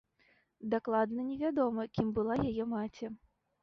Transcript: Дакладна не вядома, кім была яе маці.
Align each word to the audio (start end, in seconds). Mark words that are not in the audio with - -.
Дакладна 0.75 1.27
не 1.29 1.37
вядома, 1.43 1.87
кім 1.99 2.13
была 2.19 2.43
яе 2.53 2.63
маці. 2.77 3.17